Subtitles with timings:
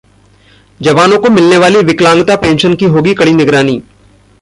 [0.79, 3.81] जवानों को मिलने वाली विकलांगता पेंशन की होगी कड़ी निगरानी